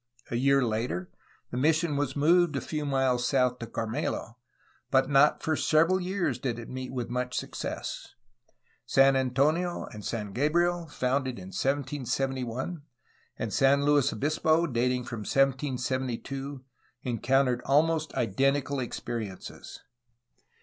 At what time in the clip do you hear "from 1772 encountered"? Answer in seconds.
15.03-17.61